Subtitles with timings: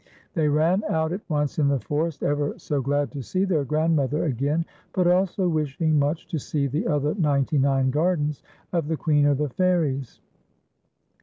[0.33, 2.89] They ran out at once in the forest, ever so FAIRIE AXD BROWME.
[2.89, 6.87] 183 glad to see their grandmother again, but also wish ing much to see the
[6.87, 8.41] other ninety nine gardens
[8.73, 10.19] of tlie Queen of the Fairies.